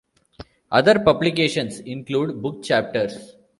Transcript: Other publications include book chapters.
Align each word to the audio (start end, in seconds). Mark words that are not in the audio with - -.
Other 0.71 0.97
publications 0.97 1.79
include 1.81 2.41
book 2.41 2.63
chapters. 2.63 3.35